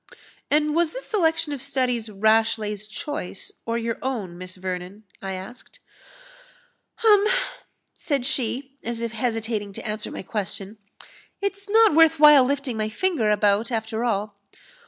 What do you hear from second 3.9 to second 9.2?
own, Miss Vernon?" I asked. "Um!" said she, as if